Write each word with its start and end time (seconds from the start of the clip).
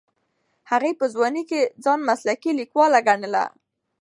هغې 0.71 0.91
په 0.99 1.05
ځوانۍ 1.13 1.43
کې 1.49 1.61
ځان 1.83 1.99
مسلکي 2.09 2.51
لیکواله 2.59 2.99
ګڼله. 3.07 3.43